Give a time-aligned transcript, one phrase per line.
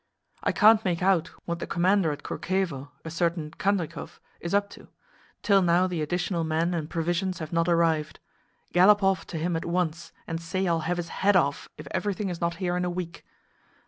[0.41, 4.87] I can't make out what the commander at Kórchevo—a certain Khandrikóv—is up to;
[5.43, 8.19] till now the additional men and provisions have not arrived.
[8.73, 12.29] Gallop off to him at once and say I'll have his head off if everything
[12.29, 13.27] is not here in a week.